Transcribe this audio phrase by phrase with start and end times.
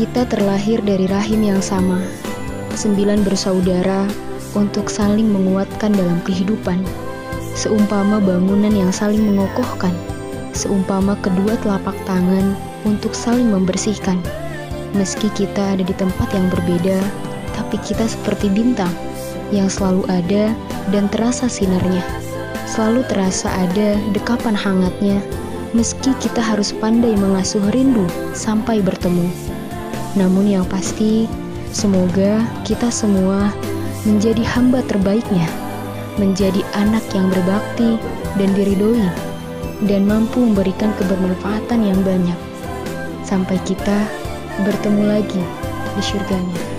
[0.00, 2.00] Kita terlahir dari rahim yang sama,
[2.72, 4.08] sembilan bersaudara
[4.56, 6.80] untuk saling menguatkan dalam kehidupan.
[7.52, 9.92] Seumpama bangunan yang saling mengokohkan,
[10.56, 12.56] seumpama kedua telapak tangan
[12.88, 14.16] untuk saling membersihkan.
[14.96, 16.96] Meski kita ada di tempat yang berbeda,
[17.60, 18.96] tapi kita seperti bintang
[19.52, 20.56] yang selalu ada
[20.96, 22.00] dan terasa sinarnya.
[22.64, 25.20] Selalu terasa ada dekapan hangatnya,
[25.76, 29.28] meski kita harus pandai mengasuh rindu sampai bertemu.
[30.18, 31.30] Namun yang pasti,
[31.70, 33.54] semoga kita semua
[34.02, 35.46] menjadi hamba terbaiknya,
[36.18, 38.00] menjadi anak yang berbakti
[38.40, 39.06] dan diridhoi,
[39.86, 42.38] dan mampu memberikan kebermanfaatan yang banyak.
[43.22, 44.08] Sampai kita
[44.66, 45.42] bertemu lagi
[45.94, 46.69] di surganya.